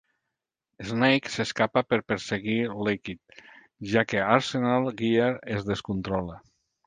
Snake 0.91 1.29
s'escapa 1.33 1.83
per 1.89 1.99
perseguir 2.11 2.55
Liquid, 2.87 3.37
ja 3.93 4.05
que 4.13 4.23
Arsenal 4.37 4.89
Gear 5.03 5.31
es 5.57 5.69
descontrola. 5.71 6.41